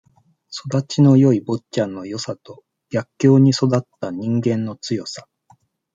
[0.51, 5.27] 育ちのよい坊ちゃんのよさと、逆境に育った人間の強さ。